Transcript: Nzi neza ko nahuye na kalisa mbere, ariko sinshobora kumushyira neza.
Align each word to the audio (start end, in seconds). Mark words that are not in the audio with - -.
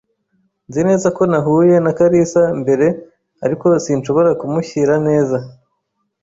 Nzi 0.69 0.81
neza 0.89 1.07
ko 1.17 1.21
nahuye 1.31 1.75
na 1.83 1.91
kalisa 1.97 2.43
mbere, 2.61 2.87
ariko 3.45 3.65
sinshobora 3.83 4.29
kumushyira 4.39 4.93
neza. 5.07 5.37